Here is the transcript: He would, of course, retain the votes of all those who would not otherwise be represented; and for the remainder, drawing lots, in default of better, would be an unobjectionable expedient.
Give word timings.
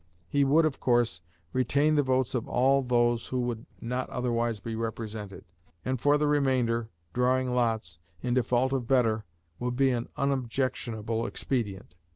He 0.27 0.43
would, 0.43 0.65
of 0.65 0.79
course, 0.79 1.21
retain 1.53 1.93
the 1.93 2.01
votes 2.01 2.33
of 2.33 2.47
all 2.47 2.81
those 2.81 3.27
who 3.27 3.39
would 3.41 3.67
not 3.79 4.09
otherwise 4.09 4.59
be 4.59 4.75
represented; 4.75 5.45
and 5.85 6.01
for 6.01 6.17
the 6.17 6.25
remainder, 6.25 6.89
drawing 7.13 7.53
lots, 7.53 7.99
in 8.19 8.33
default 8.33 8.73
of 8.73 8.87
better, 8.87 9.25
would 9.59 9.75
be 9.75 9.91
an 9.91 10.09
unobjectionable 10.17 11.27
expedient. 11.27 11.93